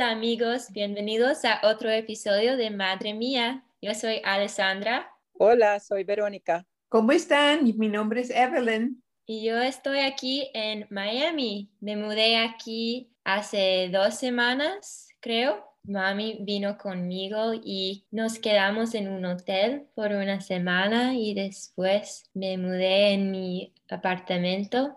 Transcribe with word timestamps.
Hola 0.00 0.12
amigos, 0.12 0.72
bienvenidos 0.72 1.44
a 1.44 1.60
otro 1.62 1.90
episodio 1.90 2.56
de 2.56 2.70
Madre 2.70 3.12
Mía. 3.12 3.66
Yo 3.82 3.94
soy 3.94 4.22
Alessandra. 4.24 5.12
Hola, 5.34 5.78
soy 5.78 6.04
Verónica. 6.04 6.66
¿Cómo 6.88 7.12
están? 7.12 7.64
Mi 7.76 7.88
nombre 7.88 8.22
es 8.22 8.30
Evelyn. 8.30 9.02
Y 9.26 9.44
yo 9.44 9.58
estoy 9.60 9.98
aquí 9.98 10.50
en 10.54 10.86
Miami. 10.88 11.70
Me 11.80 11.96
mudé 11.96 12.38
aquí 12.38 13.12
hace 13.24 13.90
dos 13.92 14.14
semanas, 14.14 15.08
creo. 15.20 15.70
Mami 15.82 16.38
vino 16.40 16.78
conmigo 16.78 17.52
y 17.52 18.06
nos 18.10 18.38
quedamos 18.38 18.94
en 18.94 19.06
un 19.06 19.26
hotel 19.26 19.86
por 19.94 20.12
una 20.12 20.40
semana 20.40 21.14
y 21.14 21.34
después 21.34 22.24
me 22.32 22.56
mudé 22.56 23.12
en 23.12 23.30
mi 23.30 23.74
apartamento, 23.90 24.96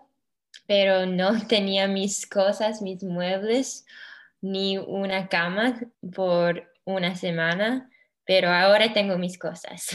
pero 0.66 1.04
no 1.04 1.38
tenía 1.46 1.88
mis 1.88 2.26
cosas, 2.26 2.80
mis 2.80 3.02
muebles 3.02 3.84
ni 4.44 4.76
una 4.76 5.28
cama 5.28 5.80
por 6.14 6.70
una 6.84 7.16
semana, 7.16 7.88
pero 8.26 8.50
ahora 8.50 8.92
tengo 8.92 9.16
mis 9.16 9.38
cosas. 9.38 9.86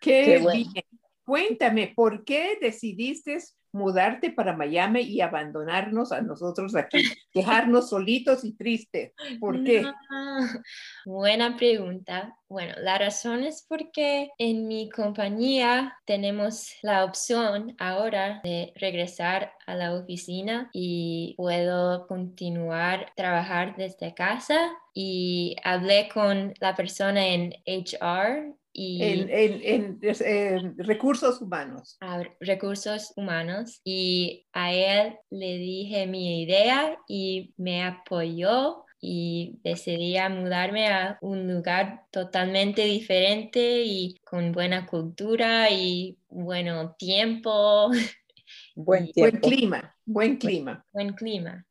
Qué, 0.00 0.38
bien. 0.38 0.66
Cuéntame, 1.24 1.92
¿por 1.96 2.24
qué 2.24 2.56
decidiste 2.60 3.38
mudarte 3.76 4.30
para 4.30 4.56
Miami 4.56 5.02
y 5.02 5.20
abandonarnos 5.20 6.10
a 6.10 6.22
nosotros 6.22 6.74
aquí, 6.74 6.98
dejarnos 7.34 7.90
solitos 7.90 8.44
y 8.44 8.52
tristes. 8.54 9.12
¿Por 9.38 9.62
qué? 9.62 9.84
buena 11.04 11.56
pregunta. 11.56 12.36
Bueno, 12.48 12.74
la 12.78 12.98
razón 12.98 13.42
es 13.42 13.66
porque 13.68 14.30
en 14.38 14.68
mi 14.68 14.88
compañía 14.88 15.96
tenemos 16.04 16.72
la 16.82 17.04
opción 17.04 17.74
ahora 17.78 18.40
de 18.44 18.72
regresar 18.76 19.52
a 19.66 19.74
la 19.74 19.94
oficina 19.94 20.70
y 20.72 21.34
puedo 21.36 22.06
continuar 22.06 23.12
trabajar 23.16 23.76
desde 23.76 24.14
casa 24.14 24.72
y 24.94 25.56
hablé 25.64 26.08
con 26.08 26.54
la 26.60 26.74
persona 26.74 27.26
en 27.26 27.52
HR 27.66 28.54
en, 28.76 30.76
recursos 30.78 31.40
humanos. 31.40 31.98
recursos 32.40 33.12
humanos. 33.16 33.80
Y 33.84 34.46
a 34.52 34.72
él 34.72 35.16
le 35.30 35.58
dije 35.58 36.06
mi 36.06 36.42
idea 36.42 36.98
y 37.08 37.54
me 37.56 37.84
apoyó 37.84 38.84
y 39.00 39.58
decidí 39.62 40.16
mudarme 40.30 40.88
a 40.88 41.18
un 41.20 41.52
lugar 41.52 42.02
totalmente 42.10 42.84
diferente 42.84 43.82
y 43.84 44.18
con 44.24 44.52
buena 44.52 44.86
cultura 44.86 45.70
y 45.70 46.18
bueno 46.28 46.94
tiempo. 46.98 47.90
Buen, 48.76 49.10
buen 49.16 49.40
clima, 49.40 49.96
buen 50.04 50.36
clima. 50.36 50.84
Buen, 50.92 51.14
clima. 51.14 51.66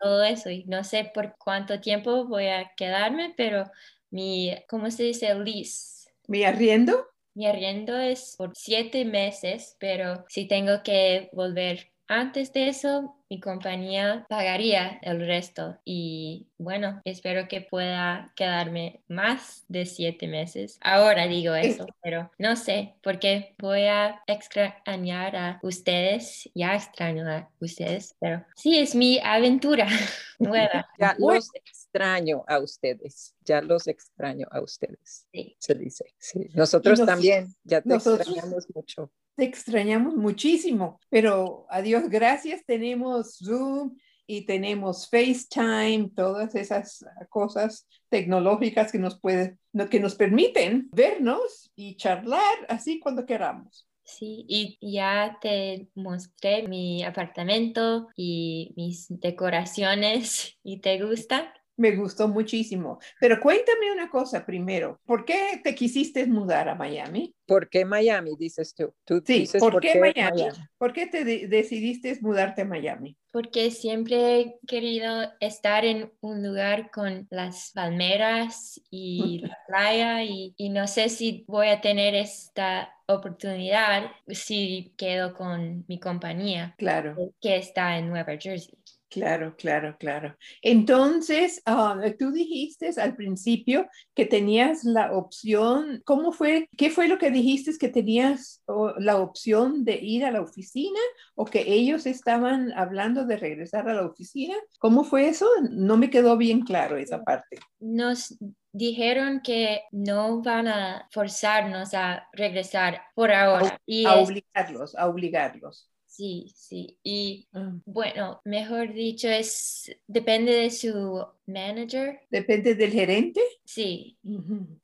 Todo 0.00 0.22
eso. 0.22 0.48
Y 0.48 0.64
no 0.64 0.82
sé 0.82 1.10
por 1.12 1.34
cuánto 1.36 1.80
tiempo 1.80 2.26
voy 2.26 2.46
a 2.46 2.70
quedarme, 2.76 3.34
pero 3.36 3.64
mi, 4.10 4.54
¿cómo 4.68 4.90
se 4.90 5.02
dice? 5.02 5.34
Lease 5.34 5.98
¿Mi 6.28 6.44
arriendo? 6.44 7.06
Mi 7.34 7.46
arriendo 7.46 7.96
es 7.96 8.34
por 8.36 8.52
siete 8.54 9.06
meses, 9.06 9.76
pero 9.80 10.26
si 10.28 10.46
tengo 10.46 10.82
que 10.82 11.30
volver 11.32 11.90
antes 12.06 12.52
de 12.52 12.68
eso, 12.68 13.16
mi 13.30 13.40
compañía 13.40 14.26
pagaría 14.28 14.98
el 15.02 15.26
resto 15.26 15.78
y 15.84 16.46
bueno, 16.58 17.00
espero 17.04 17.48
que 17.48 17.60
pueda 17.60 18.32
quedarme 18.34 19.00
más 19.08 19.64
de 19.68 19.86
siete 19.86 20.26
meses. 20.26 20.78
Ahora 20.82 21.26
digo 21.26 21.54
eso, 21.54 21.86
pero 22.02 22.30
no 22.38 22.56
sé, 22.56 22.94
porque 23.02 23.54
voy 23.58 23.82
a 23.82 24.22
extrañar 24.26 25.36
a 25.36 25.58
ustedes, 25.62 26.50
ya 26.54 26.74
extraño 26.74 27.26
a 27.26 27.50
ustedes, 27.60 28.16
pero 28.20 28.44
sí, 28.54 28.78
es 28.78 28.94
mi 28.94 29.18
aventura 29.22 29.86
nueva. 30.38 30.88
Ya 30.98 31.14
los 31.18 31.50
extraño 31.88 32.44
a 32.46 32.58
ustedes, 32.58 33.34
ya 33.44 33.60
los 33.60 33.88
extraño 33.88 34.46
a 34.50 34.60
ustedes, 34.60 35.26
sí. 35.32 35.56
se 35.58 35.74
dice. 35.74 36.04
Sí. 36.18 36.48
Nosotros 36.54 37.04
también, 37.04 37.54
ya 37.64 37.80
te 37.80 37.94
extrañamos 37.94 38.66
mucho 38.74 39.10
te 39.38 39.44
extrañamos 39.44 40.16
muchísimo, 40.16 40.98
pero 41.08 41.64
a 41.70 41.80
Dios 41.80 42.10
gracias 42.10 42.64
tenemos 42.66 43.38
Zoom 43.38 43.96
y 44.26 44.44
tenemos 44.44 45.08
FaceTime, 45.08 46.10
todas 46.16 46.56
esas 46.56 47.04
cosas 47.28 47.86
tecnológicas 48.08 48.90
que 48.90 48.98
nos 48.98 49.20
pueden, 49.20 49.56
que 49.90 50.00
nos 50.00 50.16
permiten 50.16 50.88
vernos 50.90 51.70
y 51.76 51.96
charlar 51.96 52.66
así 52.68 52.98
cuando 52.98 53.24
queramos. 53.26 53.88
Sí, 54.02 54.44
y 54.48 54.78
ya 54.80 55.38
te 55.40 55.88
mostré 55.94 56.66
mi 56.66 57.04
apartamento 57.04 58.08
y 58.16 58.72
mis 58.74 59.06
decoraciones 59.08 60.58
y 60.64 60.80
te 60.80 61.00
gusta. 61.00 61.54
Me 61.78 61.96
gustó 61.96 62.28
muchísimo. 62.28 62.98
Pero 63.20 63.40
cuéntame 63.40 63.92
una 63.92 64.10
cosa 64.10 64.44
primero. 64.44 65.00
¿Por 65.06 65.24
qué 65.24 65.60
te 65.62 65.74
quisiste 65.74 66.26
mudar 66.26 66.68
a 66.68 66.74
Miami? 66.74 67.34
¿Por 67.46 67.70
qué 67.70 67.84
Miami, 67.84 68.32
dices 68.38 68.74
tú? 68.74 68.92
sí, 69.24 69.40
dices, 69.40 69.60
¿por, 69.60 69.80
qué, 69.80 69.98
Miami? 69.98 70.48
¿Por 70.76 70.92
qué 70.92 71.06
te 71.06 71.24
decidiste 71.24 72.18
mudarte 72.20 72.62
a 72.62 72.64
Miami? 72.66 73.16
Porque 73.32 73.70
siempre 73.70 74.40
he 74.40 74.58
querido 74.66 75.30
estar 75.40 75.84
en 75.84 76.12
un 76.20 76.46
lugar 76.46 76.90
con 76.90 77.26
las 77.30 77.70
palmeras 77.74 78.80
y 78.90 79.40
la 79.46 79.56
playa 79.66 80.24
y, 80.24 80.52
y 80.56 80.68
no 80.68 80.86
sé 80.86 81.08
si 81.08 81.44
voy 81.46 81.68
a 81.68 81.80
tener 81.80 82.14
esta 82.14 82.92
oportunidad 83.08 84.10
si 84.28 84.92
quedo 84.98 85.34
con 85.34 85.84
mi 85.88 85.98
compañía. 85.98 86.74
Claro. 86.76 87.16
Que 87.40 87.56
está 87.56 87.96
en 87.96 88.10
Nueva 88.10 88.36
Jersey. 88.38 88.77
Claro, 89.10 89.54
claro, 89.56 89.96
claro. 89.98 90.36
Entonces, 90.60 91.62
ah, 91.64 91.98
tú 92.18 92.30
dijiste 92.30 92.90
al 93.00 93.16
principio 93.16 93.88
que 94.14 94.26
tenías 94.26 94.84
la 94.84 95.12
opción, 95.12 96.02
¿cómo 96.04 96.30
fue? 96.30 96.68
¿Qué 96.76 96.90
fue 96.90 97.08
lo 97.08 97.16
que 97.16 97.30
dijiste 97.30 97.72
que 97.78 97.88
tenías 97.88 98.62
la 98.98 99.16
opción 99.16 99.84
de 99.84 99.98
ir 100.00 100.24
a 100.24 100.30
la 100.30 100.42
oficina 100.42 101.00
o 101.34 101.46
que 101.46 101.64
ellos 101.66 102.06
estaban 102.06 102.72
hablando 102.72 103.24
de 103.24 103.36
regresar 103.36 103.88
a 103.88 103.94
la 103.94 104.06
oficina? 104.06 104.54
¿Cómo 104.78 105.04
fue 105.04 105.28
eso? 105.28 105.48
No 105.70 105.96
me 105.96 106.10
quedó 106.10 106.36
bien 106.36 106.60
claro 106.60 106.98
esa 106.98 107.24
parte. 107.24 107.58
Nos 107.80 108.36
dijeron 108.72 109.40
que 109.42 109.82
no 109.90 110.42
van 110.42 110.68
a 110.68 111.08
forzarnos 111.10 111.94
a 111.94 112.28
regresar 112.32 113.00
por 113.14 113.32
ahora. 113.32 113.78
A, 114.06 114.16
obligarlos, 114.16 114.94
a 114.94 115.06
obligarlos. 115.08 115.90
Sí, 116.08 116.50
sí. 116.56 116.98
Y 117.04 117.46
ah. 117.52 117.74
bueno, 117.84 118.40
mejor 118.44 118.92
dicho, 118.92 119.28
es 119.28 119.94
depende 120.06 120.52
de 120.52 120.70
su 120.70 121.24
manager. 121.46 122.20
¿Depende 122.30 122.74
del 122.74 122.90
gerente? 122.92 123.40
Sí. 123.64 124.16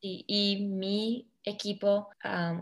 Y 0.00 0.67
mi 0.71 1.26
equipo, 1.43 2.11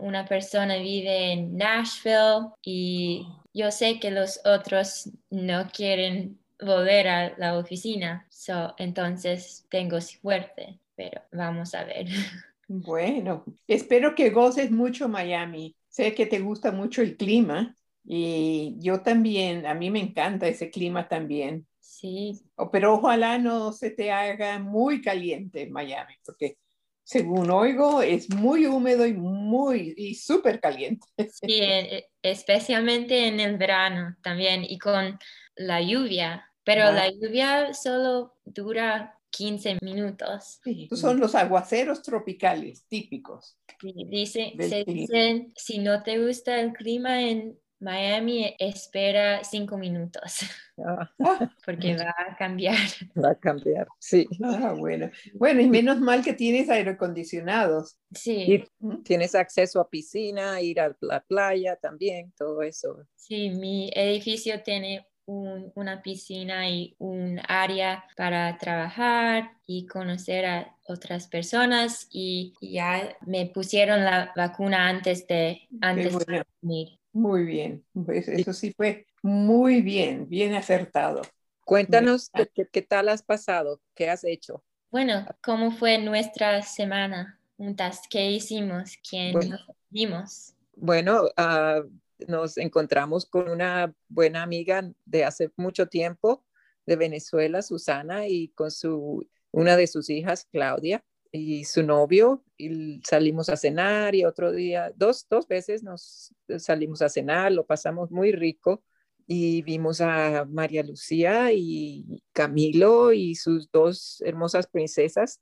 una 0.01 0.25
persona 0.25 0.77
vive 0.77 1.33
en 1.33 1.55
Nashville 1.55 2.51
y 2.63 3.25
oh. 3.27 3.43
yo 3.53 3.69
sé 3.69 3.99
que 3.99 4.11
los 4.11 4.39
otros 4.45 5.09
no 5.29 5.69
quieren 5.71 6.39
volver 6.59 7.07
a 7.07 7.37
la 7.37 7.57
oficina. 7.57 8.25
So, 8.29 8.73
entonces 8.77 9.65
tengo 9.69 9.99
suerte, 10.01 10.79
pero 10.95 11.21
vamos 11.31 11.75
a 11.75 11.83
ver. 11.83 12.07
Bueno, 12.65 13.43
espero 13.67 14.15
que 14.15 14.29
goces 14.29 14.71
mucho 14.71 15.09
Miami. 15.09 15.75
Sé 15.89 16.15
que 16.15 16.25
te 16.25 16.39
gusta 16.39 16.71
mucho 16.71 17.01
el 17.01 17.17
clima. 17.17 17.75
Y 18.05 18.75
yo 18.79 19.01
también, 19.01 19.65
a 19.65 19.73
mí 19.73 19.89
me 19.89 19.99
encanta 19.99 20.47
ese 20.47 20.69
clima 20.69 21.07
también. 21.07 21.65
Sí. 21.79 22.41
Pero 22.71 22.95
ojalá 22.95 23.37
no 23.37 23.71
se 23.71 23.91
te 23.91 24.11
haga 24.11 24.59
muy 24.59 25.01
caliente 25.01 25.61
en 25.61 25.71
Miami, 25.71 26.15
porque 26.25 26.57
según 27.03 27.51
oigo, 27.51 28.01
es 28.01 28.29
muy 28.29 28.65
húmedo 28.65 29.05
y 29.05 29.13
muy 29.13 29.93
y 29.97 30.15
súper 30.15 30.59
caliente. 30.59 31.07
Sí, 31.31 31.61
e, 31.61 32.09
especialmente 32.21 33.27
en 33.27 33.39
el 33.39 33.57
verano 33.57 34.15
también 34.21 34.63
y 34.63 34.77
con 34.79 35.19
la 35.55 35.81
lluvia, 35.81 36.49
pero 36.63 36.91
la 36.91 37.09
lluvia 37.09 37.73
solo 37.73 38.35
dura 38.45 39.19
15 39.29 39.77
minutos. 39.81 40.59
Sí, 40.63 40.87
son 40.91 41.19
los 41.19 41.35
aguaceros 41.35 42.01
tropicales 42.01 42.85
típicos. 42.87 43.57
dice, 43.81 44.53
se 44.59 44.83
dicen, 44.85 45.51
si 45.55 45.79
no 45.79 46.03
te 46.03 46.23
gusta 46.23 46.59
el 46.59 46.71
clima 46.71 47.21
en 47.21 47.59
Miami 47.83 48.55
espera 48.57 49.43
cinco 49.43 49.77
minutos 49.77 50.39
ah. 50.85 51.11
porque 51.65 51.95
va 51.97 52.15
a 52.17 52.35
cambiar. 52.37 52.77
Va 53.21 53.31
a 53.31 53.35
cambiar, 53.35 53.87
sí. 53.99 54.27
Ah, 54.41 54.73
bueno. 54.77 55.11
Bueno, 55.33 55.61
y 55.61 55.67
menos 55.67 55.99
mal 55.99 56.23
que 56.23 56.33
tienes 56.33 56.69
aire 56.69 56.91
acondicionados. 56.91 57.97
Sí. 58.13 58.63
tienes 59.03 59.35
acceso 59.35 59.81
a 59.81 59.89
piscina, 59.89 60.61
ir 60.61 60.79
a 60.79 60.95
la 61.01 61.19
playa 61.21 61.75
también, 61.75 62.31
todo 62.37 62.61
eso. 62.61 63.05
Sí, 63.15 63.49
mi 63.49 63.91
edificio 63.93 64.63
tiene 64.63 65.05
una 65.25 66.01
piscina 66.01 66.69
y 66.69 66.95
un 66.99 67.39
área 67.47 68.05
para 68.17 68.57
trabajar 68.57 69.51
y 69.65 69.85
conocer 69.87 70.45
a 70.45 70.75
otras 70.87 71.27
personas 71.27 72.07
y 72.11 72.53
ya 72.61 73.15
me 73.25 73.45
pusieron 73.45 74.03
la 74.03 74.33
vacuna 74.35 74.89
antes 74.89 75.25
de, 75.27 75.61
antes 75.81 76.17
de 76.25 76.43
venir. 76.61 76.99
Muy 77.13 77.43
bien, 77.43 77.85
pues 77.93 78.27
eso 78.27 78.53
sí 78.53 78.73
fue 78.75 79.05
muy 79.21 79.81
bien, 79.81 80.27
bien 80.27 80.55
acertado. 80.55 81.21
Cuéntanos 81.63 82.29
qué, 82.71 82.81
tal 82.81 83.07
has 83.07 83.21
pasado, 83.21 83.79
qué 83.93 84.09
has 84.09 84.23
hecho. 84.23 84.63
Bueno, 84.89 85.25
¿cómo 85.43 85.71
fue 85.71 85.99
nuestra 85.99 86.61
semana 86.63 87.39
juntas? 87.55 88.01
¿Qué 88.09 88.31
hicimos? 88.31 88.97
¿Quién 89.07 89.33
nos 89.33 89.61
vimos? 89.89 90.55
Bueno, 90.75 91.25
uh, 91.37 91.87
nos 92.27 92.57
encontramos 92.57 93.27
con 93.27 93.47
una 93.47 93.93
buena 94.09 94.41
amiga 94.41 94.83
de 95.05 95.23
hace 95.23 95.51
mucho 95.55 95.87
tiempo 95.87 96.43
de 96.87 96.95
Venezuela, 96.95 97.61
Susana, 97.61 98.27
y 98.27 98.49
con 98.49 98.71
su, 98.71 99.25
una 99.51 99.77
de 99.77 99.85
sus 99.87 100.09
hijas, 100.09 100.47
Claudia 100.51 101.03
y 101.33 101.65
su 101.65 101.81
novio 101.81 102.43
y 102.57 103.01
salimos 103.03 103.49
a 103.49 103.57
cenar 103.57 104.13
y 104.13 104.23
otro 104.23 104.51
día, 104.51 104.93
dos, 104.95 105.25
dos 105.29 105.47
veces 105.47 105.81
nos 105.83 106.31
salimos 106.59 107.01
a 107.01 107.09
cenar, 107.09 107.51
lo 107.51 107.65
pasamos 107.65 108.11
muy 108.11 108.31
rico 108.31 108.83
y 109.25 109.63
vimos 109.63 109.99
a 109.99 110.45
María 110.45 110.83
Lucía 110.83 111.51
y 111.51 112.23
Camilo 112.33 113.13
y 113.13 113.33
sus 113.33 113.71
dos 113.71 114.21
hermosas 114.23 114.67
princesas. 114.67 115.41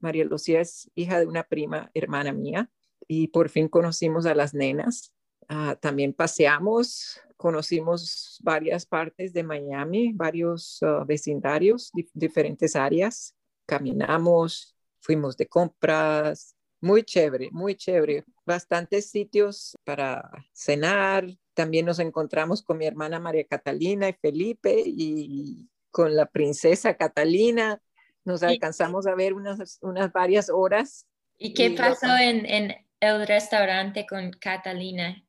María 0.00 0.24
Lucía 0.24 0.60
es 0.60 0.88
hija 0.94 1.18
de 1.18 1.26
una 1.26 1.42
prima 1.42 1.90
hermana 1.92 2.32
mía 2.32 2.70
y 3.08 3.26
por 3.28 3.48
fin 3.48 3.68
conocimos 3.68 4.26
a 4.26 4.36
las 4.36 4.54
nenas. 4.54 5.12
Ah, 5.48 5.76
también 5.80 6.12
paseamos, 6.12 7.20
conocimos 7.36 8.38
varias 8.44 8.86
partes 8.86 9.32
de 9.32 9.42
Miami, 9.42 10.12
varios 10.12 10.78
ah, 10.82 11.04
vecindarios, 11.04 11.90
diferentes 12.14 12.76
áreas. 12.76 13.34
Caminamos, 13.66 14.71
fuimos 15.02 15.36
de 15.36 15.46
compras, 15.46 16.56
muy 16.80 17.02
chévere, 17.02 17.50
muy 17.52 17.74
chévere. 17.74 18.24
Bastantes 18.46 19.10
sitios 19.10 19.76
para 19.84 20.30
cenar. 20.52 21.26
También 21.54 21.84
nos 21.84 21.98
encontramos 21.98 22.62
con 22.62 22.78
mi 22.78 22.86
hermana 22.86 23.20
María 23.20 23.44
Catalina 23.44 24.08
y 24.08 24.14
Felipe 24.14 24.82
y 24.84 25.68
con 25.90 26.16
la 26.16 26.26
princesa 26.26 26.94
Catalina. 26.94 27.82
Nos 28.24 28.42
alcanzamos 28.42 29.06
a 29.06 29.14
ver 29.14 29.34
unas, 29.34 29.78
unas 29.82 30.12
varias 30.12 30.48
horas. 30.48 31.06
¿Y 31.36 31.54
qué 31.54 31.70
pasó 31.72 32.16
en, 32.16 32.46
en 32.46 32.74
el 33.00 33.26
restaurante 33.26 34.06
con 34.06 34.30
Catalina? 34.32 35.24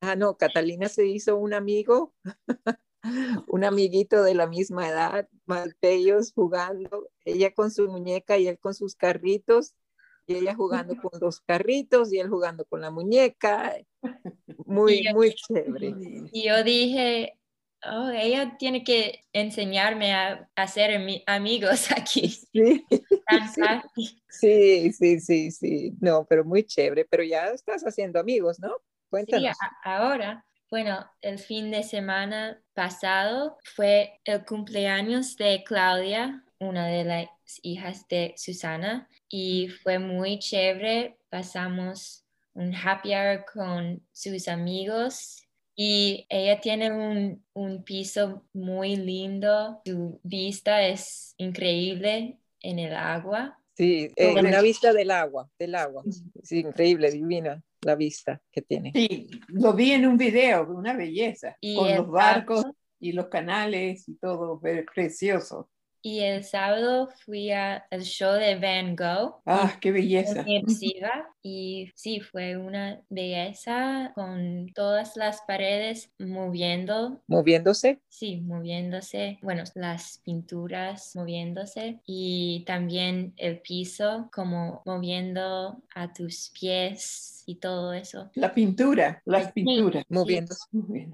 Ah, 0.00 0.14
no, 0.14 0.36
Catalina 0.36 0.88
se 0.88 1.06
hizo 1.06 1.36
un 1.36 1.54
amigo 1.54 2.14
un 3.48 3.64
amiguito 3.64 4.22
de 4.22 4.34
la 4.34 4.46
misma 4.46 4.88
edad, 4.88 5.28
más 5.46 5.68
bellos 5.80 6.32
jugando, 6.32 7.08
ella 7.24 7.52
con 7.52 7.70
su 7.70 7.88
muñeca 7.88 8.38
y 8.38 8.48
él 8.48 8.58
con 8.58 8.74
sus 8.74 8.94
carritos, 8.94 9.74
y 10.26 10.34
ella 10.34 10.54
jugando 10.54 10.94
con 11.10 11.20
los 11.20 11.40
carritos 11.40 12.12
y 12.12 12.18
él 12.18 12.28
jugando 12.28 12.64
con 12.64 12.80
la 12.80 12.90
muñeca, 12.90 13.76
muy, 14.66 15.04
muy 15.14 15.34
chévere. 15.34 15.94
Y 16.32 16.48
yo 16.48 16.64
dije, 16.64 17.38
oh, 17.84 18.10
ella 18.10 18.56
tiene 18.58 18.84
que 18.84 19.20
enseñarme 19.32 20.14
a, 20.14 20.48
hacer 20.56 21.00
amigos 21.26 21.90
aquí. 21.96 22.28
Sí. 22.28 22.84
sí, 24.92 25.20
sí, 25.20 25.50
sí, 25.50 25.92
no, 26.00 26.26
pero 26.28 26.44
muy 26.44 26.64
chévere, 26.64 27.04
pero 27.04 27.22
ya 27.22 27.48
estás 27.48 27.84
haciendo 27.84 28.18
amigos, 28.18 28.58
¿no? 28.58 28.74
Cuéntanos. 29.08 29.56
Sí, 29.56 29.66
ahora 29.84 30.44
bueno, 30.70 31.06
el 31.22 31.38
fin 31.38 31.70
de 31.70 31.82
semana 31.82 32.60
pasado 32.74 33.58
fue 33.76 34.20
el 34.24 34.44
cumpleaños 34.44 35.36
de 35.36 35.62
Claudia, 35.64 36.44
una 36.58 36.86
de 36.88 37.04
las 37.04 37.28
hijas 37.62 38.06
de 38.08 38.34
Susana, 38.36 39.08
y 39.28 39.68
fue 39.68 39.98
muy 39.98 40.38
chévere. 40.38 41.18
Pasamos 41.28 42.24
un 42.54 42.74
happy 42.74 43.14
hour 43.14 43.44
con 43.52 44.02
sus 44.12 44.48
amigos 44.48 45.42
y 45.76 46.26
ella 46.28 46.60
tiene 46.60 46.90
un, 46.90 47.44
un 47.52 47.84
piso 47.84 48.44
muy 48.52 48.96
lindo. 48.96 49.82
Su 49.84 50.20
vista 50.24 50.82
es 50.82 51.34
increíble 51.36 52.38
en 52.60 52.78
el 52.78 52.94
agua. 52.94 53.58
Sí, 53.74 54.10
eh, 54.16 54.32
una 54.32 54.62
vista 54.62 54.92
del 54.92 55.10
agua, 55.10 55.48
del 55.58 55.74
agua. 55.74 56.02
Sí, 56.42 56.60
increíble, 56.60 57.10
divina 57.10 57.62
la 57.86 57.94
vista 57.94 58.42
que 58.52 58.62
tiene. 58.62 58.92
Sí, 58.92 59.30
lo 59.48 59.72
vi 59.72 59.92
en 59.92 60.06
un 60.06 60.16
video, 60.18 60.68
una 60.68 60.94
belleza, 60.94 61.56
con 61.74 61.94
los 61.94 62.10
barcos 62.10 62.66
y 62.98 63.12
los 63.12 63.28
canales 63.28 64.08
y 64.08 64.16
todo, 64.16 64.60
precioso. 64.92 65.70
Y 66.06 66.20
el 66.20 66.44
sábado 66.44 67.08
fui 67.24 67.50
al 67.50 67.82
show 68.02 68.34
de 68.34 68.54
Van 68.54 68.94
Gogh. 68.94 69.40
¡Ah, 69.44 69.76
qué 69.80 69.90
belleza! 69.90 70.46
Y 71.42 71.90
sí, 71.96 72.20
fue 72.20 72.56
una 72.56 73.00
belleza 73.08 74.12
con 74.14 74.68
todas 74.72 75.16
las 75.16 75.42
paredes 75.42 76.12
moviendo. 76.20 77.22
¿Moviéndose? 77.26 78.00
Sí, 78.08 78.40
moviéndose. 78.40 79.38
Bueno, 79.42 79.64
las 79.74 80.20
pinturas 80.24 81.16
moviéndose 81.16 82.00
y 82.06 82.64
también 82.66 83.32
el 83.36 83.60
piso 83.60 84.28
como 84.32 84.82
moviendo 84.86 85.82
a 85.94 86.12
tus 86.12 86.50
pies 86.50 87.42
y 87.46 87.56
todo 87.56 87.92
eso. 87.92 88.30
La 88.34 88.52
pintura, 88.52 89.22
las 89.24 89.52
pinturas. 89.52 90.04
Moviéndose. 90.08 90.64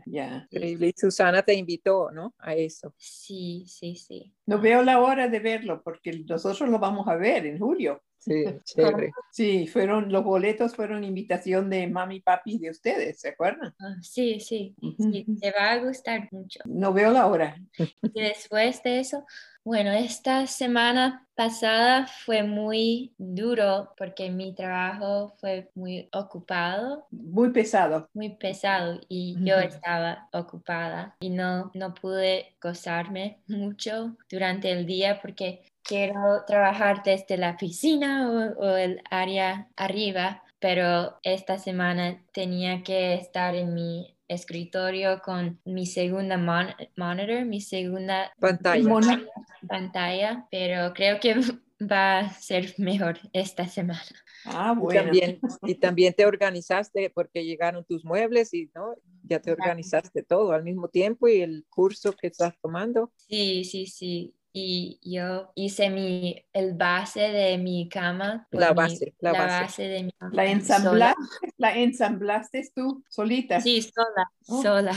Ya. 0.06 0.48
Increíble. 0.50 0.94
Susana 0.96 1.42
te 1.42 1.54
invitó, 1.54 2.10
¿no? 2.10 2.34
A 2.38 2.54
eso. 2.54 2.94
Sí, 2.96 3.64
sí, 3.66 3.96
sí. 3.96 4.32
No 4.46 4.58
veo 4.58 4.81
la 4.82 5.00
hora 5.00 5.28
de 5.28 5.40
verlo 5.40 5.82
porque 5.82 6.24
nosotros 6.28 6.68
lo 6.68 6.78
vamos 6.78 7.08
a 7.08 7.16
ver 7.16 7.46
en 7.46 7.58
julio. 7.58 8.02
Sí, 8.18 8.44
chévere. 8.64 9.10
Sí, 9.32 9.66
fueron, 9.66 10.12
los 10.12 10.22
boletos 10.22 10.76
fueron 10.76 11.02
invitación 11.02 11.68
de 11.68 11.88
mami 11.88 12.16
y 12.16 12.20
papi 12.20 12.58
de 12.58 12.70
ustedes, 12.70 13.20
¿se 13.20 13.30
acuerdan? 13.30 13.74
Ah, 13.80 13.96
sí, 14.00 14.38
sí, 14.38 14.76
sí, 14.96 15.26
te 15.40 15.50
va 15.50 15.72
a 15.72 15.78
gustar 15.78 16.28
mucho. 16.30 16.60
No 16.64 16.92
veo 16.92 17.10
la 17.10 17.26
hora. 17.26 17.56
Y 17.76 18.20
después 18.20 18.80
de 18.84 19.00
eso, 19.00 19.26
bueno, 19.64 19.92
esta 19.92 20.46
semana 20.46 21.26
pasada 21.34 22.06
fue 22.06 22.42
muy 22.42 23.14
duro 23.16 23.92
porque 23.96 24.30
mi 24.30 24.54
trabajo 24.54 25.34
fue 25.40 25.70
muy 25.74 26.08
ocupado. 26.12 27.06
Muy 27.10 27.50
pesado. 27.50 28.08
Muy 28.12 28.30
pesado 28.30 29.00
y 29.08 29.36
yo 29.44 29.58
estaba 29.58 30.28
ocupada 30.32 31.16
y 31.20 31.30
no, 31.30 31.70
no 31.74 31.94
pude 31.94 32.54
gozarme 32.60 33.38
mucho 33.46 34.16
durante 34.28 34.70
el 34.70 34.84
día 34.84 35.20
porque 35.20 35.62
quiero 35.82 36.44
trabajar 36.46 37.02
desde 37.02 37.36
la 37.36 37.56
piscina 37.56 38.54
o, 38.58 38.76
el 38.76 39.00
área 39.10 39.68
arriba, 39.76 40.42
pero 40.58 41.18
esta 41.22 41.58
semana 41.58 42.22
tenía 42.32 42.82
que 42.82 43.14
estar 43.14 43.54
en 43.54 43.74
mi 43.74 44.16
escritorio 44.32 45.20
con 45.22 45.60
mi 45.64 45.86
segunda 45.86 46.36
monitor, 46.36 47.44
mi 47.44 47.60
segunda 47.60 48.32
pantalla. 48.38 49.24
pantalla, 49.68 50.46
pero 50.50 50.92
creo 50.92 51.20
que 51.20 51.34
va 51.80 52.20
a 52.20 52.30
ser 52.30 52.74
mejor 52.78 53.18
esta 53.32 53.66
semana. 53.66 54.02
Ah, 54.44 54.74
bueno. 54.76 55.00
Y 55.00 55.04
también, 55.04 55.40
y 55.62 55.74
también 55.76 56.14
te 56.14 56.26
organizaste 56.26 57.10
porque 57.10 57.44
llegaron 57.44 57.84
tus 57.84 58.04
muebles 58.04 58.54
y 58.54 58.70
no, 58.74 58.94
ya 59.22 59.40
te 59.40 59.52
organizaste 59.52 60.22
todo 60.22 60.52
al 60.52 60.64
mismo 60.64 60.88
tiempo 60.88 61.28
y 61.28 61.40
el 61.40 61.64
curso 61.68 62.12
que 62.12 62.28
estás 62.28 62.54
tomando. 62.60 63.12
Sí, 63.16 63.64
sí, 63.64 63.86
sí 63.86 64.34
y 64.54 64.98
yo 65.02 65.50
hice 65.54 65.88
mi, 65.90 66.44
el 66.52 66.74
base 66.74 67.20
de 67.20 67.58
mi 67.58 67.88
cama. 67.88 68.46
La 68.50 68.70
mi- 68.70 68.74
base, 68.76 69.14
la 69.20 69.32
base. 69.32 69.46
base 69.62 69.82
de 69.88 70.02
mi 70.04 70.10
¿La 70.32 70.46
ensamblaste, 70.46 71.20
la 71.56 71.76
ensamblaste 71.78 72.62
tú 72.74 73.02
solita? 73.08 73.60
Sí, 73.60 73.82
sola, 73.82 74.30
Oh. 74.48 74.62
sola. 74.62 74.92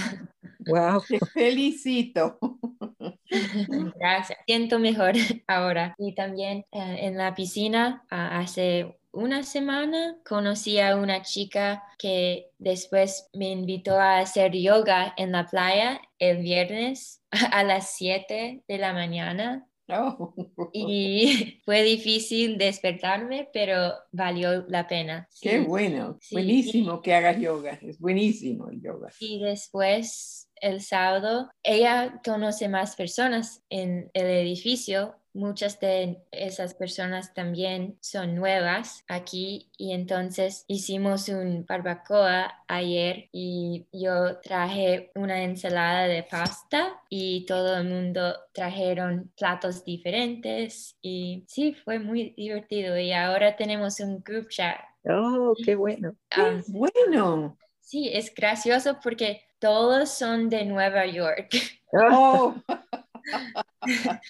Wow. 0.67 1.03
Te 1.07 1.19
felicito. 1.33 2.37
Gracias. 3.99 4.39
Siento 4.45 4.79
mejor 4.79 5.13
ahora. 5.47 5.95
Y 5.97 6.15
también 6.15 6.65
eh, 6.71 6.97
en 7.01 7.17
la 7.17 7.33
piscina, 7.35 8.03
ah, 8.09 8.39
hace 8.39 8.97
una 9.15 9.43
semana, 9.43 10.17
conocí 10.27 10.79
a 10.79 10.95
una 10.95 11.21
chica 11.21 11.83
que 11.97 12.51
después 12.59 13.29
me 13.33 13.49
invitó 13.49 13.97
a 13.99 14.19
hacer 14.19 14.51
yoga 14.53 15.13
en 15.17 15.31
la 15.31 15.45
playa 15.47 16.01
el 16.19 16.37
viernes 16.43 17.21
a 17.51 17.63
las 17.63 17.95
7 17.95 18.63
de 18.67 18.77
la 18.77 18.93
mañana. 18.93 19.67
Oh. 19.87 20.33
Y 20.73 21.61
fue 21.65 21.83
difícil 21.83 22.57
despertarme, 22.57 23.49
pero 23.53 23.93
valió 24.11 24.65
la 24.67 24.87
pena. 24.87 25.27
Sí. 25.29 25.47
Qué 25.49 25.59
bueno, 25.59 26.17
Sí. 26.21 26.35
buenísimo 26.35 27.01
que 27.01 27.13
hagas 27.13 27.39
yoga, 27.39 27.79
es 27.81 27.99
buenísimo 27.99 28.69
el 28.69 28.81
yoga. 28.81 29.09
Y 29.19 29.41
después, 29.41 30.49
el 30.55 30.81
sábado, 30.81 31.49
ella 31.63 32.19
conoce 32.23 32.67
más 32.67 32.95
personas 32.95 33.63
en 33.69 34.09
el 34.13 34.25
edificio. 34.25 35.15
Muchas 35.35 35.81
de 35.81 36.23
esas 36.31 36.73
personas 36.75 37.33
también 37.33 37.97
son 37.99 38.35
nuevas 38.35 39.03
aquí 39.09 39.69
y 39.77 39.91
entonces 39.91 40.63
hicimos 40.69 41.27
un 41.27 41.65
barbacoa 41.65 42.63
ayer 42.69 43.27
y 43.33 43.85
yo 43.91 44.39
traje 44.39 45.11
una 45.13 45.43
ensalada 45.43 46.07
de 46.07 46.23
pasta 46.23 47.01
y 47.09 47.45
todo 47.45 47.75
el 47.75 47.89
mundo 47.89 48.33
trajeron 48.53 49.33
platos 49.37 49.83
diferentes 49.83 50.95
y 51.01 51.43
sí, 51.49 51.73
fue 51.73 51.99
muy 51.99 52.33
divertido 52.37 52.97
y 52.97 53.11
ahora 53.11 53.57
tenemos 53.57 53.99
un 53.99 54.23
group 54.23 54.47
chat. 54.47 54.77
Oh, 55.03 55.53
qué 55.65 55.75
bueno. 55.75 56.15
Um, 56.37 56.63
Qué 56.63 56.63
bueno. 56.69 57.57
Sí, 57.81 58.09
es 58.13 58.33
gracioso 58.33 58.99
porque 59.03 59.41
todos 59.59 60.11
son 60.11 60.47
de 60.47 60.63
Nueva 60.63 61.05
York. 61.05 61.49
Oh, 61.91 62.55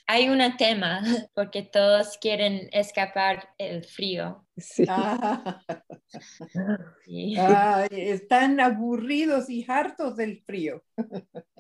Hay 0.08 0.30
un 0.30 0.40
tema 0.58 1.02
porque 1.34 1.64
todos 1.64 2.18
quieren 2.18 2.70
escapar 2.72 3.50
el 3.58 3.84
frío. 3.84 4.46
Sí. 4.58 4.86
ah, 4.88 5.62
Sí. 7.06 7.36
están 7.92 8.60
aburridos 8.60 9.50
y 9.50 9.66
hartos 9.68 10.16
del 10.16 10.42
frío. 10.44 10.84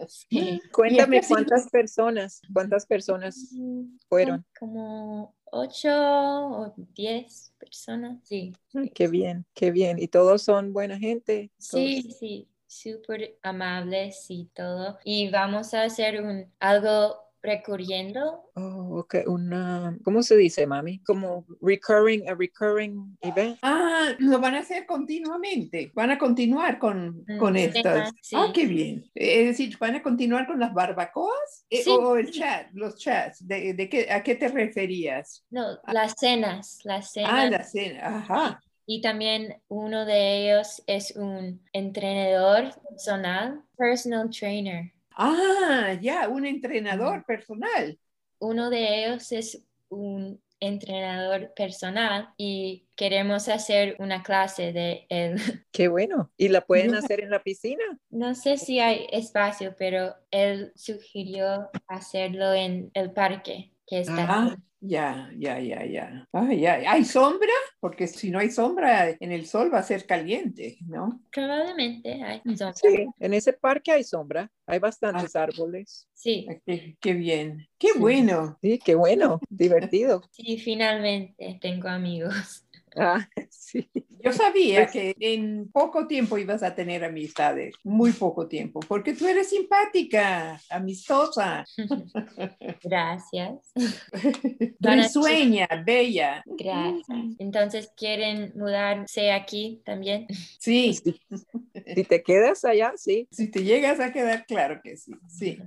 Sí. 0.07 0.61
Cuéntame 0.71 1.21
cuántas 1.27 1.69
personas, 1.69 2.41
cuántas 2.53 2.85
personas 2.85 3.53
fueron. 4.07 4.45
Como 4.59 5.35
ocho 5.45 5.89
o 5.91 6.73
diez 6.93 7.53
personas. 7.57 8.19
Sí, 8.23 8.53
qué 8.93 9.07
bien, 9.07 9.45
qué 9.53 9.71
bien. 9.71 9.99
Y 9.99 10.07
todos 10.07 10.41
son 10.43 10.73
buena 10.73 10.97
gente. 10.97 11.51
sí, 11.57 12.11
sí, 12.17 12.47
súper 12.67 13.37
amables 13.41 14.25
y 14.29 14.45
todo. 14.53 14.99
Y 15.03 15.29
vamos 15.29 15.73
a 15.73 15.83
hacer 15.83 16.21
un 16.21 16.51
algo 16.59 17.24
recurriendo. 17.45 18.43
Oh, 18.55 18.99
ok, 18.99 19.15
una, 19.27 19.97
¿cómo 20.03 20.23
se 20.23 20.35
dice, 20.35 20.65
mami? 20.67 20.99
Como 21.03 21.45
recurring, 21.61 22.27
a 22.29 22.35
recurring 22.35 23.17
event. 23.21 23.57
Ah, 23.61 24.13
lo 24.19 24.39
van 24.39 24.55
a 24.55 24.59
hacer 24.59 24.85
continuamente. 24.85 25.91
Van 25.93 26.11
a 26.11 26.17
continuar 26.17 26.79
con, 26.79 27.23
Mm, 27.27 27.37
con 27.37 27.55
sí, 27.55 27.63
estas. 27.63 28.11
sí. 28.21 28.35
Ah, 28.37 28.51
qué 28.53 28.65
bien. 28.65 29.09
Es 29.13 29.45
decir, 29.47 29.77
van 29.79 29.95
a 29.95 30.01
continuar 30.03 30.47
con 30.47 30.59
las 30.59 30.73
barbacoas 30.73 31.65
Eh, 31.69 31.83
Sí. 31.83 31.89
o 31.89 32.15
el 32.17 32.31
chat, 32.31 32.67
los 32.73 32.97
chats. 32.97 33.47
¿De, 33.47 33.73
de 33.73 33.89
qué, 33.89 34.11
¿A 34.11 34.23
qué 34.23 34.35
te 34.35 34.47
referías? 34.47 35.45
No, 35.49 35.79
las 35.87 36.13
cenas, 36.17 36.79
las 36.83 37.11
cenas. 37.11 37.31
Ah, 37.33 37.49
la 37.49 37.63
cena. 37.63 38.17
Ajá. 38.19 38.61
Y 38.87 39.01
también 39.01 39.61
uno 39.67 40.05
de 40.05 40.43
ellos 40.51 40.83
es 40.85 41.15
un 41.15 41.59
entrenador 41.73 42.71
personal, 42.87 43.63
personal 43.77 44.29
trainer. 44.29 44.91
Ah, 45.15 45.97
ya, 46.01 46.27
un 46.29 46.45
entrenador 46.45 47.25
personal. 47.25 47.97
Uno 48.39 48.69
de 48.69 49.05
ellos 49.05 49.31
es 49.31 49.65
un 49.89 50.41
entrenador 50.59 51.53
personal 51.53 52.33
y 52.37 52.87
queremos 52.95 53.47
hacer 53.49 53.95
una 53.99 54.23
clase 54.23 54.73
de 54.73 55.05
él. 55.09 55.35
Qué 55.71 55.87
bueno. 55.87 56.31
¿Y 56.37 56.49
la 56.49 56.61
pueden 56.61 56.95
hacer 56.95 57.21
en 57.21 57.29
la 57.29 57.43
piscina? 57.43 57.83
No 58.09 58.35
sé 58.35 58.57
si 58.57 58.79
hay 58.79 59.07
espacio, 59.11 59.75
pero 59.77 60.15
él 60.31 60.71
sugirió 60.75 61.69
hacerlo 61.87 62.53
en 62.53 62.91
el 62.93 63.11
parque 63.11 63.74
que 63.87 64.01
está. 64.01 64.25
Ah, 64.27 64.57
ya, 64.79 65.31
ya, 65.37 65.59
ya, 65.59 65.85
ya. 65.85 66.27
Ah, 66.31 66.53
ya. 66.53 66.91
¿Hay 66.91 67.05
sombra? 67.05 67.49
Porque 67.79 68.07
si 68.07 68.29
no 68.31 68.39
hay 68.39 68.51
sombra, 68.51 69.09
en 69.19 69.31
el 69.31 69.45
sol 69.47 69.73
va 69.73 69.79
a 69.79 69.83
ser 69.83 70.05
caliente, 70.05 70.77
¿no? 70.85 71.21
Probablemente 71.31 72.21
hay 72.23 72.41
sombra. 72.55 72.73
Sí, 72.73 73.07
en 73.19 73.33
ese 73.33 73.53
parque 73.53 73.91
hay 73.91 74.03
sombra, 74.03 74.51
hay 74.67 74.79
bastantes 74.79 75.35
árboles. 75.35 76.07
Sí, 76.13 76.47
Ah, 76.49 76.55
Qué, 76.65 76.97
qué 76.99 77.13
bien. 77.13 77.67
Qué 77.77 77.89
Sí. 77.93 77.99
bueno. 77.99 78.57
Sí, 78.61 78.79
qué 78.83 78.95
bueno, 78.95 79.39
divertido. 79.49 80.21
sí, 80.31 80.57
finalmente 80.57 81.57
tengo 81.61 81.87
amigos. 81.87 82.64
Ah, 82.97 83.27
sí. 83.49 83.89
Yo 84.23 84.31
sabía 84.33 84.81
Pues- 84.81 84.91
que 84.91 85.15
en 85.19 85.69
poco 85.71 86.07
tiempo 86.07 86.37
ibas 86.37 86.63
a 86.63 86.73
tener 86.73 87.03
amistades, 87.03 87.75
muy 87.83 88.11
poco 88.11 88.47
tiempo, 88.47 88.79
porque 88.87 89.13
tú 89.13 89.27
eres 89.27 89.49
simpática, 89.49 90.59
amistosa, 90.69 91.63
Gracias. 92.83 93.71
Risueña, 94.79 95.67
bella. 95.85 96.43
Gracias. 96.45 97.05
Entonces, 97.39 97.91
¿quieren 97.95 98.53
mudarse 98.55 99.31
aquí 99.31 99.81
también? 99.85 100.27
Sí, 100.59 100.93
Sí. 100.93 101.21
Si 101.95 102.03
te 102.03 102.23
quedas 102.23 102.65
allá, 102.65 102.93
sí. 102.95 103.27
si 103.31 103.49
te 103.49 103.63
llegas 103.63 103.99
a 103.99 104.11
quedar 104.11 104.45
claro 104.45 104.81
que 104.83 104.97
sí, 104.97 105.13
sí. 105.27 105.59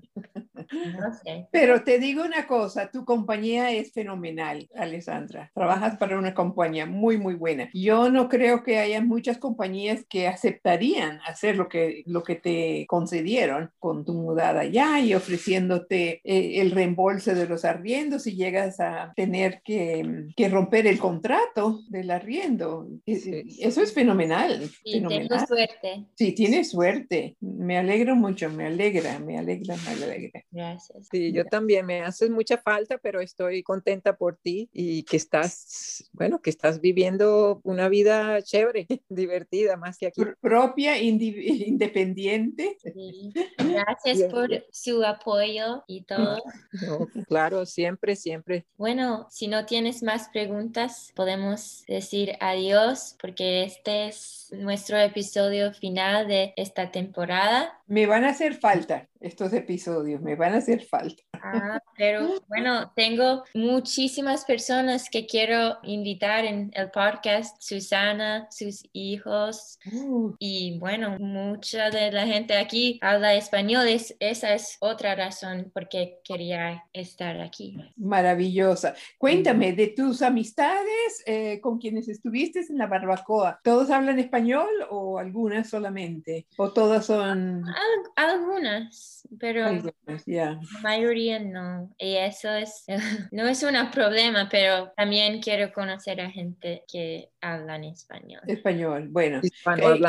No 0.73 1.13
sé. 1.23 1.47
Pero 1.53 1.83
te 1.83 1.99
digo 1.99 2.25
una 2.25 2.47
cosa, 2.47 2.91
tu 2.91 3.05
compañía 3.05 3.71
es 3.73 3.93
fenomenal, 3.93 4.69
Alessandra. 4.75 5.51
Trabajas 5.55 5.97
para 5.97 6.19
una 6.19 6.35
compañía 6.35 6.87
muy, 6.87 7.19
muy 7.19 7.35
buena. 7.35 7.69
Yo 7.73 8.11
no 8.11 8.29
creo 8.29 8.63
que 8.63 8.79
haya 8.79 9.01
muchas 9.01 9.39
compañías 9.39 10.05
que 10.09 10.27
aceptarían 10.29 11.21
hacer 11.27 11.57
lo 11.57 11.69
que, 11.69 12.03
lo 12.07 12.23
que 12.23 12.37
te 12.37 12.87
concedieron 12.89 13.71
con 13.79 14.05
tu 14.05 14.15
mudada 14.15 14.61
allá 14.61 15.01
y 15.01 15.15
ofreciéndote 15.15 16.21
eh, 16.25 16.61
el 16.61 16.71
reembolso 16.71 17.35
de 17.35 17.47
los 17.49 17.65
arriendos 17.65 18.25
si 18.25 18.35
llegas 18.37 18.81
a 18.81 19.13
tener 19.17 19.63
que, 19.65 20.27
que 20.37 20.49
romper 20.49 20.87
el 20.87 20.99
contrato 20.99 21.81
del 21.89 22.11
arriendo. 22.11 22.89
Eh, 23.07 23.19
Sí. 23.19 23.43
Eso 23.61 23.83
es 23.83 23.93
fenomenal. 23.93 24.71
Sí, 24.85 24.93
tengo 24.93 25.09
fenomenal. 25.11 25.47
suerte. 25.47 26.05
Sí, 26.15 26.33
tienes 26.33 26.71
suerte. 26.71 27.37
Me 27.41 27.77
alegro 27.79 28.15
mucho, 28.17 28.49
me 28.49 28.67
alegra, 28.67 29.19
me 29.19 29.39
alegra, 29.39 29.77
me 29.77 30.05
alegra. 30.05 30.43
Gracias. 30.59 31.07
Sí, 31.11 31.33
yo 31.33 31.45
también 31.45 31.87
me 31.87 32.01
haces 32.03 32.31
mucha 32.31 32.59
falta, 32.59 32.99
pero 32.99 33.21
estoy 33.21 33.63
contenta 33.63 34.17
por 34.17 34.37
ti 34.37 34.69
y 34.73 35.05
que 35.05 35.17
estás, 35.17 36.11
bueno, 36.13 36.41
que 36.43 36.51
estás 36.51 36.81
viviendo 36.81 37.61
una 37.63 37.89
vida 37.89 38.43
chévere, 38.43 38.87
divertida, 39.09 39.77
más 39.77 39.99
que 39.99 40.09
aquí. 40.09 40.21
Pr- 40.23 40.37
propia, 40.41 40.99
independiente. 41.01 42.77
Sí. 42.83 43.33
Gracias 43.57 44.19
Bien, 44.19 44.31
por 44.31 44.49
bien. 44.49 44.65
su 44.73 45.05
apoyo 45.05 45.85
y 45.87 46.03
todo. 46.03 46.43
No, 46.89 47.09
claro, 47.27 47.65
siempre, 47.67 48.15
siempre. 48.17 48.67
Bueno, 48.77 49.27
si 49.31 49.49
no 49.49 49.65
tienes 49.65 50.03
más 50.03 50.29
preguntas, 50.29 51.13
podemos 51.15 51.85
decir 51.87 52.37
adiós 52.41 53.17
porque 53.21 53.65
este 53.65 54.09
es 54.09 54.51
nuestro 54.53 54.99
episodio 54.99 55.73
final 55.73 56.29
de 56.29 56.53
esta 56.57 56.91
temporada. 56.91 57.78
Me 57.89 58.07
van 58.07 58.25
a 58.25 58.31
hacer 58.31 58.55
falta 58.55 59.09
estos 59.19 59.53
episodios, 59.55 60.21
me 60.21 60.37
van 60.37 60.53
a 60.53 60.59
hacer 60.59 60.85
falta. 60.85 61.23
Ah, 61.43 61.81
pero 61.97 62.41
bueno, 62.49 62.93
tengo 62.95 63.45
muchísimas 63.55 64.45
personas 64.45 65.09
que 65.11 65.27
quiero 65.27 65.79
invitar 65.83 66.45
en 66.45 66.71
el 66.75 66.91
podcast, 66.91 67.61
Susana, 67.61 68.47
sus 68.51 68.85
hijos 68.93 69.79
Uh, 69.93 70.35
y 70.39 70.79
bueno, 70.79 71.17
mucha 71.19 71.91
de 71.91 72.13
la 72.13 72.27
gente 72.27 72.57
aquí 72.57 72.99
habla 73.03 73.35
español. 73.35 73.87
Es, 73.89 74.15
esa 74.21 74.55
es 74.55 74.77
otra 74.81 75.15
razón 75.15 75.71
por 75.73 75.89
qué 75.89 76.19
quería 76.25 76.85
estar 76.93 77.41
aquí. 77.41 77.77
maravillosa. 77.97 78.95
Cuéntame 79.19 79.73
de 79.73 79.89
tus 79.89 80.23
amistades 80.23 81.23
eh, 81.27 81.61
con 81.61 81.79
quienes 81.79 82.09
estuviste 82.09 82.61
en 82.69 82.79
la 82.79 82.87
barbacoa. 82.87 83.61
¿Todos 83.63 83.91
hablan 83.91 84.19
español 84.19 84.69
o 84.91 85.19
algunas 85.19 85.69
solamente? 85.69 86.47
¿O 86.57 86.71
todas 86.73 87.07
son... 87.07 87.65
Al- 87.67 88.29
algunas, 88.31 89.27
pero 89.39 89.67
algunas? 89.67 90.27
La 90.27 90.59
mayoría 90.83 91.28
no. 91.41 91.95
Y 91.99 92.17
eso 92.17 92.51
es, 92.51 92.85
no 93.33 93.47
es 93.47 93.63
un 93.63 93.75
problema, 93.91 94.49
pero 94.51 94.93
también 94.97 95.41
quiero 95.41 95.73
conocer 95.73 96.21
a 96.21 96.31
gente 96.31 96.85
que 96.91 97.31
habla 97.41 97.77
en 97.77 97.85
español. 97.85 98.41
Español. 98.47 99.09
Bueno. 99.11 99.41
Eh, 99.43 100.01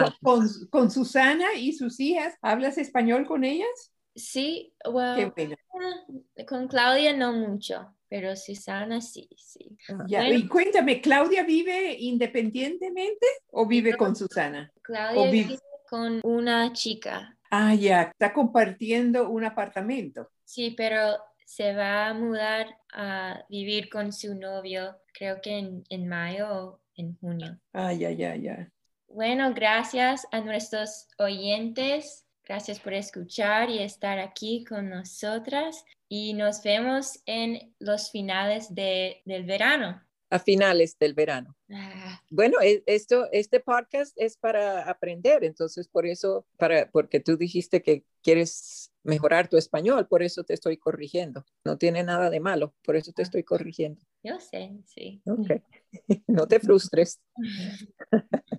con, 0.69 0.91
Susana 0.91 1.53
y 1.55 1.73
sus 1.73 1.99
hijas, 1.99 2.35
¿hablas 2.41 2.77
español 2.77 3.25
con 3.25 3.43
ellas? 3.43 3.93
Sí, 4.15 4.73
bueno, 4.89 5.33
Qué 5.35 5.45
bueno. 5.45 5.55
eh, 6.35 6.45
con 6.45 6.67
Claudia 6.67 7.15
no 7.15 7.31
mucho, 7.33 7.95
pero 8.09 8.35
Susana 8.35 9.01
sí, 9.01 9.29
sí. 9.38 9.77
Ya, 10.07 10.19
Bueno. 10.21 10.35
Y 10.35 10.47
cuéntame, 10.47 10.99
¿Claudia 11.01 11.43
vive 11.43 11.95
independientemente 11.99 13.25
o 13.51 13.65
vive 13.67 13.91
No. 13.91 13.97
con 13.97 14.15
Susana? 14.15 14.71
Claudia 14.81 15.21
O 15.21 15.25
vive- 15.31 15.47
vive 15.49 15.59
con 15.89 16.19
una 16.23 16.71
chica, 16.73 17.35
Ah, 17.51 17.73
ya, 17.73 18.03
está 18.03 18.31
compartiendo 18.31 19.29
un 19.29 19.43
apartamento. 19.43 20.29
Sí, 20.50 20.72
pero 20.72 21.18
se 21.46 21.74
va 21.75 22.08
a 22.08 22.13
mudar 22.13 22.75
a 22.91 23.46
vivir 23.50 23.88
con 23.89 24.12
su 24.12 24.34
novio, 24.34 24.98
creo 25.13 25.41
que 25.41 25.58
en, 25.60 25.84
en 25.89 26.08
mayo 26.08 26.48
o 26.50 26.82
en 26.96 27.15
junio. 27.18 27.60
Ah, 27.72 27.94
ya, 27.94 28.10
ya, 28.12 28.36
ya. 28.36 28.72
Bueno, 29.08 29.53
gracias 29.53 30.27
a 30.32 30.41
nuestros 30.41 31.08
oyentes. 31.20 32.25
Gracias 32.44 32.79
por 32.79 32.94
escuchar 32.94 33.70
y 33.70 33.77
estar 33.79 34.18
aquí 34.18 34.65
con 34.65 34.89
nosotras. 34.89 35.86
Y 36.08 36.34
nos 36.34 36.63
vemos 36.63 37.20
en 37.27 37.75
los 37.77 38.10
finales 38.10 38.74
de, 38.74 39.22
del 39.25 39.46
verano. 39.46 40.01
A 40.31 40.38
finales 40.39 40.98
del 41.00 41.13
verano. 41.15 41.55
Ah, 41.71 42.21
Bueno, 42.29 42.57
e- 42.62 42.83
esto, 42.86 43.27
este 43.31 43.59
podcast 43.59 44.13
es 44.15 44.38
para 44.38 44.83
aprender, 44.89 45.43
entonces 45.43 45.88
por 45.88 46.05
eso, 46.05 46.45
para, 46.57 46.89
porque 46.91 47.19
tú 47.19 47.36
dijiste 47.38 47.81
que 47.81 48.03
quieres 48.21 48.91
mejorar 49.03 49.48
tu 49.48 49.57
español, 49.57 50.07
por 50.07 50.21
eso 50.21 50.43
te 50.43 50.53
estoy 50.53 50.77
corrigiendo. 50.77 51.45
No 51.63 51.77
tiene 51.77 52.03
nada 52.03 52.29
de 52.29 52.39
malo, 52.39 52.75
por 52.83 52.95
eso 52.95 53.12
te 53.12 53.24
estoy 53.24 53.43
corrigiendo. 53.43 54.01
yo 54.24 54.39
sé, 54.39 54.71
sí. 54.86 55.21
Ok. 55.25 55.50
No 56.27 56.48
te 56.48 56.59
frustres. 56.59 57.19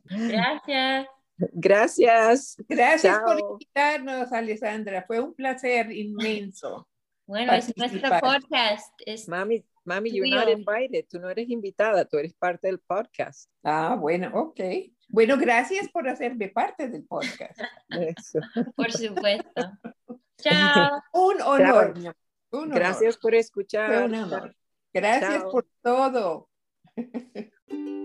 Gracias. 0.05 1.07
Gracias. 1.53 2.57
Gracias 2.69 3.19
por 3.21 3.39
invitarnos, 3.41 4.33
Alessandra. 4.33 5.05
Fue 5.07 5.21
un 5.21 5.35
placer 5.35 5.91
inmenso. 5.93 6.89
Bueno, 7.27 7.53
es 7.55 7.75
nuestro 7.77 8.01
Participar. 8.01 8.41
podcast. 8.43 8.93
Es, 9.07 9.29
Mami, 9.29 9.65
mami, 9.85 10.11
you're 10.11 10.29
not 10.29 10.49
invited. 10.49 11.07
Tú 11.09 11.19
no 11.19 11.29
eres 11.29 11.49
invitada, 11.49 12.05
tú 12.05 12.19
eres 12.19 12.35
parte 12.35 12.69
del 12.69 12.79
podcast. 12.79 13.51
Ah, 13.65 13.97
bueno, 13.99 14.31
ok. 14.35 14.61
Bueno, 15.09 15.37
gracias 15.37 15.89
por 15.89 16.09
hacerme 16.09 16.49
parte 16.49 16.89
del 16.89 17.05
podcast. 17.05 17.61
Eso. 17.89 18.41
por 18.77 18.93
supuesto. 18.93 19.53
Chao. 20.39 21.03
Un 21.13 21.43
honor. 21.43 21.95
un 21.97 22.15
honor. 22.63 22.75
Gracias 22.75 23.17
por 23.17 23.35
escuchar. 23.35 24.05
Un 24.05 24.15
honor. 24.15 24.57
Gracias 24.93 25.43
Chao. 25.43 25.51
por 25.51 25.67
todo. 25.83 26.49